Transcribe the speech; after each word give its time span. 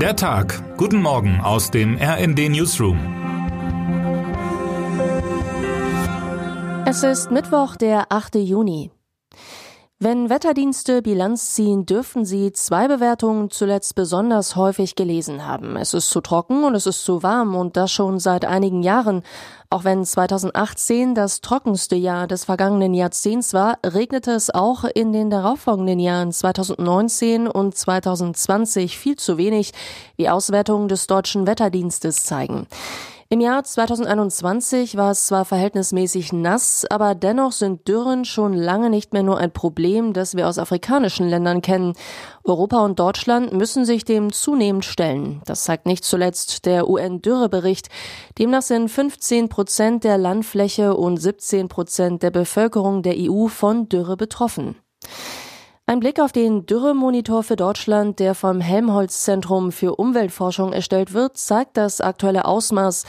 Der 0.00 0.14
Tag. 0.14 0.76
Guten 0.76 1.00
Morgen 1.00 1.40
aus 1.40 1.70
dem 1.70 1.96
RND 1.96 2.50
Newsroom. 2.50 2.98
Es 6.84 7.02
ist 7.02 7.30
Mittwoch, 7.30 7.76
der 7.76 8.12
8. 8.12 8.34
Juni. 8.34 8.90
Wenn 9.98 10.28
Wetterdienste 10.28 11.00
Bilanz 11.00 11.54
ziehen, 11.54 11.86
dürfen 11.86 12.26
sie 12.26 12.52
zwei 12.52 12.86
Bewertungen 12.86 13.48
zuletzt 13.48 13.94
besonders 13.94 14.54
häufig 14.54 14.94
gelesen 14.94 15.46
haben. 15.46 15.74
Es 15.78 15.94
ist 15.94 16.10
zu 16.10 16.20
trocken 16.20 16.64
und 16.64 16.74
es 16.74 16.86
ist 16.86 17.02
zu 17.02 17.22
warm 17.22 17.54
und 17.54 17.78
das 17.78 17.92
schon 17.92 18.18
seit 18.18 18.44
einigen 18.44 18.82
Jahren. 18.82 19.22
Auch 19.70 19.84
wenn 19.84 20.04
2018 20.04 21.14
das 21.14 21.40
trockenste 21.40 21.96
Jahr 21.96 22.26
des 22.26 22.44
vergangenen 22.44 22.92
Jahrzehnts 22.92 23.54
war, 23.54 23.78
regnete 23.86 24.32
es 24.32 24.54
auch 24.54 24.84
in 24.84 25.14
den 25.14 25.30
darauffolgenden 25.30 25.98
Jahren 25.98 26.30
2019 26.30 27.48
und 27.48 27.74
2020 27.74 28.98
viel 28.98 29.16
zu 29.16 29.38
wenig, 29.38 29.72
wie 30.16 30.28
Auswertungen 30.28 30.88
des 30.88 31.06
deutschen 31.06 31.46
Wetterdienstes 31.46 32.22
zeigen. 32.24 32.66
Im 33.28 33.40
Jahr 33.40 33.64
2021 33.64 34.96
war 34.96 35.10
es 35.10 35.26
zwar 35.26 35.44
verhältnismäßig 35.44 36.32
nass, 36.32 36.86
aber 36.88 37.16
dennoch 37.16 37.50
sind 37.50 37.88
Dürren 37.88 38.24
schon 38.24 38.52
lange 38.52 38.88
nicht 38.88 39.12
mehr 39.12 39.24
nur 39.24 39.38
ein 39.38 39.50
Problem, 39.50 40.12
das 40.12 40.36
wir 40.36 40.46
aus 40.46 40.60
afrikanischen 40.60 41.28
Ländern 41.28 41.60
kennen. 41.60 41.94
Europa 42.44 42.84
und 42.84 43.00
Deutschland 43.00 43.52
müssen 43.52 43.84
sich 43.84 44.04
dem 44.04 44.32
zunehmend 44.32 44.84
stellen. 44.84 45.42
Das 45.44 45.64
zeigt 45.64 45.86
nicht 45.86 46.04
zuletzt 46.04 46.66
der 46.66 46.88
UN-Dürrebericht. 46.88 47.88
Demnach 48.38 48.62
sind 48.62 48.88
15 48.88 49.48
Prozent 49.48 50.04
der 50.04 50.18
Landfläche 50.18 50.96
und 50.96 51.16
17 51.16 51.66
Prozent 51.66 52.22
der 52.22 52.30
Bevölkerung 52.30 53.02
der 53.02 53.16
EU 53.18 53.48
von 53.48 53.88
Dürre 53.88 54.16
betroffen. 54.16 54.76
Ein 55.88 56.00
Blick 56.00 56.18
auf 56.18 56.32
den 56.32 56.66
Dürremonitor 56.66 57.44
für 57.44 57.54
Deutschland, 57.54 58.18
der 58.18 58.34
vom 58.34 58.60
Helmholtz-Zentrum 58.60 59.70
für 59.70 59.94
Umweltforschung 59.94 60.72
erstellt 60.72 61.12
wird, 61.12 61.36
zeigt 61.36 61.76
das 61.76 62.00
aktuelle 62.00 62.44
Ausmaß. 62.44 63.04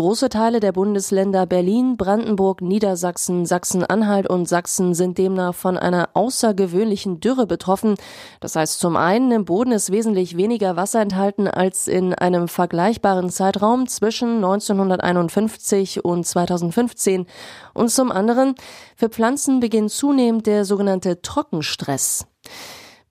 Große 0.00 0.30
Teile 0.30 0.60
der 0.60 0.72
Bundesländer 0.72 1.44
Berlin, 1.44 1.98
Brandenburg, 1.98 2.62
Niedersachsen, 2.62 3.44
Sachsen-Anhalt 3.44 4.30
und 4.30 4.48
Sachsen 4.48 4.94
sind 4.94 5.18
demnach 5.18 5.54
von 5.54 5.76
einer 5.76 6.08
außergewöhnlichen 6.14 7.20
Dürre 7.20 7.46
betroffen. 7.46 7.96
Das 8.40 8.56
heißt 8.56 8.80
zum 8.80 8.96
einen, 8.96 9.30
im 9.30 9.44
Boden 9.44 9.72
ist 9.72 9.92
wesentlich 9.92 10.38
weniger 10.38 10.74
Wasser 10.74 11.02
enthalten 11.02 11.48
als 11.48 11.86
in 11.86 12.14
einem 12.14 12.48
vergleichbaren 12.48 13.28
Zeitraum 13.28 13.88
zwischen 13.88 14.36
1951 14.36 16.02
und 16.02 16.26
2015. 16.26 17.26
Und 17.74 17.90
zum 17.90 18.10
anderen, 18.10 18.54
für 18.96 19.10
Pflanzen 19.10 19.60
beginnt 19.60 19.90
zunehmend 19.90 20.46
der 20.46 20.64
sogenannte 20.64 21.20
Trockenstress. 21.20 22.24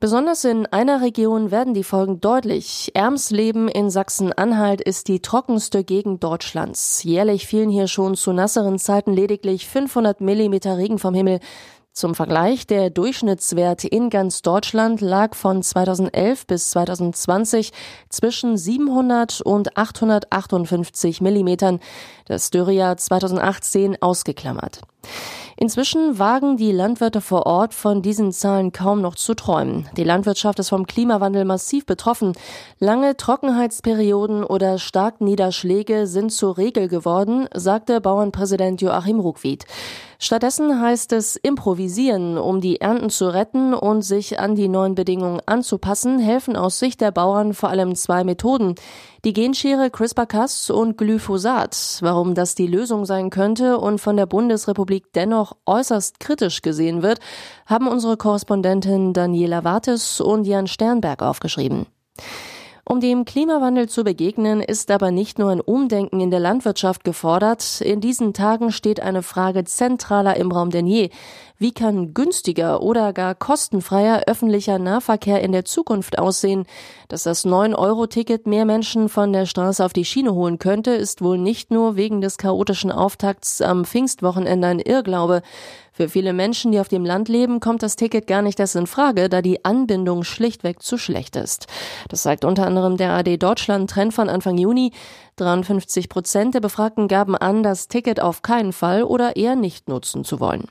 Besonders 0.01 0.45
in 0.45 0.65
einer 0.65 1.01
Region 1.01 1.51
werden 1.51 1.73
die 1.73 1.83
Folgen 1.83 2.21
deutlich. 2.21 2.91
Ermsleben 2.93 3.67
in 3.67 3.89
Sachsen-Anhalt 3.89 4.79
ist 4.79 5.09
die 5.09 5.21
trockenste 5.21 5.83
Gegend 5.83 6.23
Deutschlands. 6.23 7.03
Jährlich 7.03 7.45
fielen 7.45 7.69
hier 7.69 7.89
schon 7.89 8.15
zu 8.15 8.31
nasseren 8.31 8.79
Zeiten 8.79 9.11
lediglich 9.11 9.67
500 9.67 10.21
Millimeter 10.21 10.77
Regen 10.77 10.99
vom 10.99 11.13
Himmel. 11.13 11.41
Zum 11.91 12.15
Vergleich, 12.15 12.65
der 12.65 12.91
Durchschnittswert 12.91 13.83
in 13.83 14.09
ganz 14.09 14.41
Deutschland 14.41 15.01
lag 15.01 15.35
von 15.35 15.61
2011 15.61 16.47
bis 16.47 16.69
2020 16.69 17.73
zwischen 18.07 18.55
700 18.55 19.41
und 19.41 19.75
858 19.75 21.19
Millimetern. 21.19 21.81
Das 22.23 22.51
Dürrejahr 22.51 22.95
2018 22.95 24.01
ausgeklammert. 24.01 24.79
Inzwischen 25.61 26.17
wagen 26.17 26.55
die 26.55 26.71
Landwirte 26.71 27.19
vor 27.19 27.45
Ort 27.45 27.73
von 27.73 28.01
diesen 28.01 28.31
Zahlen 28.31 28.71
kaum 28.71 29.01
noch 29.01 29.15
zu 29.15 29.33
träumen. 29.33 29.89
Die 29.97 30.05
Landwirtschaft 30.05 30.57
ist 30.59 30.69
vom 30.69 30.87
Klimawandel 30.87 31.43
massiv 31.43 31.85
betroffen. 31.85 32.31
Lange 32.79 33.17
Trockenheitsperioden 33.17 34.45
oder 34.45 34.77
starke 34.77 35.21
Niederschläge 35.21 36.07
sind 36.07 36.31
zur 36.31 36.57
Regel 36.57 36.87
geworden, 36.87 37.49
sagte 37.53 37.99
Bauernpräsident 37.99 38.81
Joachim 38.81 39.19
Ruckwied. 39.19 39.65
Stattdessen 40.21 40.81
heißt 40.81 41.13
es 41.13 41.37
improvisieren, 41.37 42.37
um 42.37 42.59
die 42.59 42.81
Ernten 42.81 43.09
zu 43.09 43.33
retten 43.33 43.73
und 43.73 44.01
sich 44.01 44.37
an 44.37 44.53
die 44.53 44.67
neuen 44.67 44.93
Bedingungen 44.93 45.39
anzupassen, 45.45 46.19
helfen 46.19 46.57
aus 46.57 46.77
Sicht 46.77 46.99
der 46.99 47.11
Bauern 47.11 47.53
vor 47.53 47.69
allem 47.69 47.95
zwei 47.95 48.25
Methoden. 48.25 48.75
Die 49.23 49.31
Genschere 49.31 49.89
CRISPR-Cas 49.89 50.71
und 50.71 50.97
Glyphosat. 50.97 51.99
Warum 52.01 52.35
das 52.35 52.53
die 52.53 52.67
Lösung 52.67 53.05
sein 53.05 53.29
könnte 53.29 53.77
und 53.77 53.99
von 54.01 54.17
der 54.17 54.25
Bundesrepublik 54.25 55.13
dennoch 55.13 55.55
äußerst 55.65 56.19
kritisch 56.19 56.61
gesehen 56.61 57.01
wird, 57.01 57.19
haben 57.65 57.87
unsere 57.87 58.17
Korrespondentin 58.17 59.13
Daniela 59.13 59.63
Wartes 59.63 60.19
und 60.19 60.45
Jan 60.45 60.67
Sternberg 60.67 61.21
aufgeschrieben. 61.21 61.85
Um 62.91 63.01
dem 63.01 63.23
Klimawandel 63.23 63.87
zu 63.87 64.03
begegnen, 64.03 64.61
ist 64.61 64.89
aber 64.89 65.11
nicht 65.11 65.37
nur 65.37 65.51
ein 65.51 65.61
Umdenken 65.61 66.21
in 66.21 66.31
der 66.31 66.39
Landwirtschaft 66.39 67.03
gefordert. 67.03 67.81
In 67.81 68.01
diesen 68.01 68.33
Tagen 68.33 68.71
steht 68.71 68.99
eine 68.99 69.21
Frage 69.21 69.63
zentraler 69.63 70.37
im 70.37 70.51
Raum 70.51 70.71
denn 70.71 70.87
je. 70.87 71.11
Wie 71.61 71.73
kann 71.73 72.13
günstiger 72.13 72.81
oder 72.81 73.11
gar 73.11 73.35
kostenfreier 73.35 74.23
öffentlicher 74.27 74.79
Nahverkehr 74.79 75.41
in 75.41 75.51
der 75.51 75.65
Zukunft 75.65 76.17
aussehen? 76.17 76.65
Dass 77.09 77.23
das 77.23 77.45
9-Euro-Ticket 77.45 78.47
mehr 78.47 78.63
Menschen 78.63 79.09
von 79.09 79.33
der 79.33 79.45
Straße 79.45 79.83
auf 79.83 79.91
die 79.91 80.05
Schiene 80.05 80.33
holen 80.33 80.57
könnte, 80.57 80.91
ist 80.91 81.21
wohl 81.21 81.37
nicht 81.37 81.69
nur 81.69 81.97
wegen 81.97 82.21
des 82.21 82.37
chaotischen 82.37 82.93
Auftakts 82.93 83.61
am 83.61 83.83
Pfingstwochenende 83.83 84.69
ein 84.69 84.79
Irrglaube. 84.79 85.41
Für 85.91 86.07
viele 86.07 86.31
Menschen, 86.31 86.71
die 86.71 86.79
auf 86.79 86.87
dem 86.87 87.03
Land 87.03 87.27
leben, 87.27 87.59
kommt 87.59 87.83
das 87.83 87.97
Ticket 87.97 88.25
gar 88.25 88.41
nicht 88.41 88.57
erst 88.61 88.77
in 88.77 88.87
Frage, 88.87 89.27
da 89.27 89.41
die 89.41 89.65
Anbindung 89.65 90.23
schlichtweg 90.23 90.81
zu 90.81 90.97
schlecht 90.97 91.35
ist. 91.35 91.67
Das 92.07 92.21
zeigt 92.21 92.45
unter 92.45 92.65
anderem 92.65 92.95
der 92.95 93.11
AD 93.11 93.35
Deutschland 93.35 93.89
Trend 93.89 94.13
von 94.13 94.29
Anfang 94.29 94.57
Juni. 94.57 94.93
53 95.35 96.07
Prozent 96.07 96.55
der 96.55 96.61
Befragten 96.61 97.09
gaben 97.09 97.35
an, 97.35 97.63
das 97.63 97.89
Ticket 97.89 98.21
auf 98.21 98.43
keinen 98.43 98.71
Fall 98.71 99.03
oder 99.03 99.35
eher 99.35 99.57
nicht 99.57 99.89
nutzen 99.89 100.23
zu 100.23 100.39
wollen. 100.39 100.69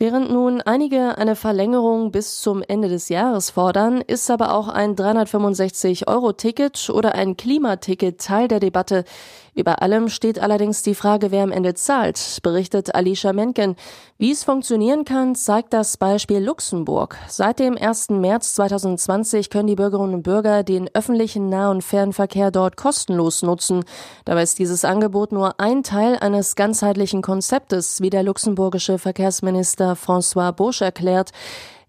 Während 0.00 0.28
nun 0.28 0.60
einige 0.60 1.18
eine 1.18 1.36
Verlängerung 1.36 2.10
bis 2.10 2.40
zum 2.40 2.64
Ende 2.66 2.88
des 2.88 3.08
Jahres 3.10 3.50
fordern, 3.50 4.00
ist 4.00 4.28
aber 4.28 4.52
auch 4.52 4.66
ein 4.66 4.96
365-Euro-Ticket 4.96 6.90
oder 6.90 7.14
ein 7.14 7.36
Klimaticket 7.36 8.20
Teil 8.20 8.48
der 8.48 8.58
Debatte. 8.58 9.04
Über 9.54 9.82
allem 9.82 10.08
steht 10.08 10.40
allerdings 10.40 10.82
die 10.82 10.96
Frage, 10.96 11.30
wer 11.30 11.44
am 11.44 11.52
Ende 11.52 11.74
zahlt, 11.74 12.40
berichtet 12.42 12.96
Alicia 12.96 13.32
Menken. 13.32 13.76
Wie 14.18 14.32
es 14.32 14.42
funktionieren 14.42 15.04
kann, 15.04 15.36
zeigt 15.36 15.72
das 15.72 15.96
Beispiel 15.96 16.40
Luxemburg. 16.40 17.16
Seit 17.28 17.60
dem 17.60 17.78
1. 17.78 18.10
März 18.10 18.54
2020 18.54 19.48
können 19.48 19.68
die 19.68 19.76
Bürgerinnen 19.76 20.14
und 20.14 20.22
Bürger 20.24 20.64
den 20.64 20.90
öffentlichen 20.92 21.48
Nah- 21.48 21.70
und 21.70 21.82
Fernverkehr 21.82 22.50
dort 22.50 22.76
kostenlos 22.76 23.42
nutzen. 23.42 23.84
Dabei 24.24 24.42
ist 24.42 24.58
dieses 24.58 24.84
Angebot 24.84 25.30
nur 25.30 25.60
ein 25.60 25.84
Teil 25.84 26.16
eines 26.16 26.56
ganzheitlichen 26.56 27.22
Konzeptes, 27.22 28.00
wie 28.00 28.10
der 28.10 28.24
luxemburgische 28.24 28.98
Verkehrsminister 28.98 29.83
François 29.92 30.52
Bosch 30.52 30.80
erklärt. 30.80 31.30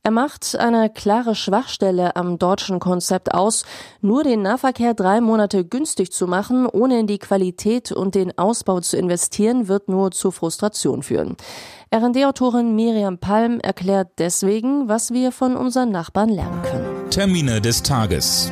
Er 0.05 0.11
macht 0.11 0.55
eine 0.59 0.91
klare 0.91 1.33
Schwachstelle 1.33 2.15
am 2.15 2.37
deutschen 2.37 2.79
Konzept 2.79 3.33
aus, 3.33 3.65
nur 4.01 4.23
den 4.23 4.43
Nahverkehr 4.43 4.93
drei 4.93 5.19
Monate 5.19 5.65
günstig 5.65 6.11
zu 6.11 6.27
machen, 6.27 6.67
ohne 6.67 6.99
in 6.99 7.07
die 7.07 7.17
Qualität 7.17 7.91
und 7.91 8.13
den 8.13 8.37
Ausbau 8.37 8.81
zu 8.81 8.97
investieren, 8.97 9.67
wird 9.67 9.89
nur 9.89 10.11
zu 10.11 10.29
Frustration 10.29 11.01
führen. 11.01 11.37
RD-Autorin 11.91 12.75
Miriam 12.75 13.17
Palm 13.17 13.59
erklärt 13.59 14.09
deswegen, 14.19 14.87
was 14.87 15.11
wir 15.11 15.31
von 15.31 15.55
unseren 15.55 15.89
Nachbarn 15.89 16.29
lernen 16.29 16.61
können. 16.61 17.09
Termine 17.09 17.59
des 17.59 17.81
Tages. 17.81 18.51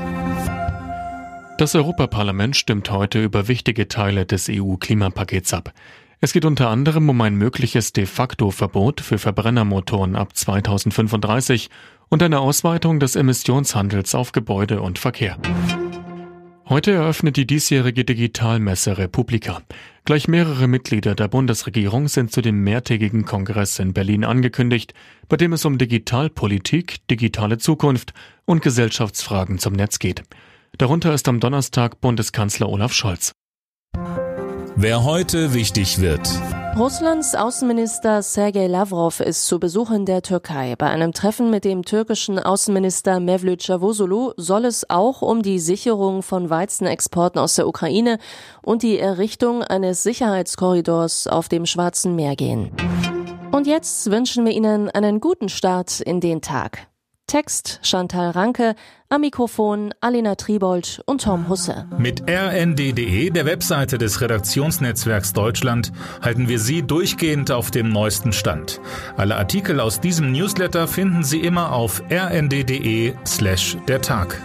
Das 1.59 1.75
Europaparlament 1.75 2.55
stimmt 2.55 2.89
heute 2.89 3.23
über 3.23 3.47
wichtige 3.47 3.87
Teile 3.87 4.25
des 4.25 4.49
EU-Klimapakets 4.49 5.53
ab. 5.53 5.71
Es 6.23 6.31
geht 6.31 6.45
unter 6.45 6.69
anderem 6.69 7.09
um 7.09 7.19
ein 7.19 7.35
mögliches 7.35 7.91
de 7.91 8.05
facto 8.05 8.49
Verbot 8.49 9.01
für 9.01 9.17
Verbrennermotoren 9.17 10.15
ab 10.15 10.37
2035 10.37 11.69
und 12.07 12.23
eine 12.23 12.39
Ausweitung 12.39 13.01
des 13.01 13.17
Emissionshandels 13.17 14.15
auf 14.15 14.31
Gebäude 14.31 14.81
und 14.81 14.99
Verkehr. 14.99 15.37
Heute 16.69 16.91
eröffnet 16.91 17.35
die 17.35 17.45
diesjährige 17.45 18.05
Digitalmesse 18.05 18.97
Republika. 18.97 19.63
Gleich 20.05 20.29
mehrere 20.29 20.69
Mitglieder 20.69 21.13
der 21.13 21.27
Bundesregierung 21.27 22.07
sind 22.07 22.31
zu 22.31 22.39
dem 22.39 22.63
mehrtägigen 22.63 23.25
Kongress 23.25 23.77
in 23.79 23.91
Berlin 23.91 24.23
angekündigt, 24.23 24.93
bei 25.27 25.35
dem 25.35 25.51
es 25.51 25.65
um 25.65 25.77
Digitalpolitik, 25.77 27.05
digitale 27.09 27.57
Zukunft 27.57 28.13
und 28.45 28.61
Gesellschaftsfragen 28.61 29.59
zum 29.59 29.73
Netz 29.73 29.99
geht. 29.99 30.23
Darunter 30.77 31.13
ist 31.13 31.27
am 31.27 31.41
Donnerstag 31.41 31.99
Bundeskanzler 31.99 32.69
Olaf 32.69 32.93
Scholz. 32.93 33.33
Wer 34.75 35.03
heute 35.03 35.53
wichtig 35.53 36.01
wird. 36.01 36.27
Russlands 36.75 37.35
Außenminister 37.35 38.23
Sergei 38.23 38.65
Lavrov 38.65 39.19
ist 39.19 39.45
zu 39.45 39.59
Besuch 39.59 39.91
in 39.91 40.05
der 40.05 40.23
Türkei. 40.23 40.75
Bei 40.75 40.87
einem 40.87 41.13
Treffen 41.13 41.51
mit 41.51 41.63
dem 41.63 41.85
türkischen 41.85 42.39
Außenminister 42.39 43.19
Mevlüt 43.19 43.63
Cavusoglu 43.63 44.31
soll 44.35 44.65
es 44.65 44.89
auch 44.89 45.21
um 45.21 45.43
die 45.43 45.59
Sicherung 45.59 46.23
von 46.23 46.49
Weizenexporten 46.49 47.39
aus 47.39 47.55
der 47.55 47.67
Ukraine 47.67 48.17
und 48.63 48.81
die 48.81 48.97
Errichtung 48.97 49.61
eines 49.61 50.01
Sicherheitskorridors 50.01 51.27
auf 51.27 51.49
dem 51.49 51.67
Schwarzen 51.67 52.15
Meer 52.15 52.35
gehen. 52.35 52.71
Und 53.51 53.67
jetzt 53.67 54.09
wünschen 54.09 54.43
wir 54.43 54.53
Ihnen 54.53 54.89
einen 54.89 55.19
guten 55.19 55.49
Start 55.49 56.01
in 56.01 56.19
den 56.19 56.41
Tag. 56.41 56.87
Text 57.33 57.79
Chantal 57.81 58.29
Ranke, 58.29 58.75
am 59.09 59.21
Mikrofon 59.21 59.91
Alena 60.01 60.35
Tribold 60.35 61.01
und 61.07 61.23
Tom 61.23 61.49
Husse. 61.49 61.87
Mit 61.97 62.21
rnd.de, 62.29 63.31
der 63.31 63.45
Webseite 63.47 63.97
des 63.97 64.21
Redaktionsnetzwerks 64.21 65.33
Deutschland, 65.33 65.91
halten 66.21 66.47
wir 66.47 66.59
Sie 66.59 66.83
durchgehend 66.83 67.49
auf 67.49 67.71
dem 67.71 67.89
neuesten 67.89 68.33
Stand. 68.33 68.79
Alle 69.17 69.35
Artikel 69.35 69.79
aus 69.79 69.99
diesem 69.99 70.31
Newsletter 70.31 70.87
finden 70.87 71.23
Sie 71.23 71.39
immer 71.39 71.73
auf 71.73 72.03
rnd.de 72.11 73.15
slash 73.25 73.77
der 73.87 74.03
Tag. 74.03 74.39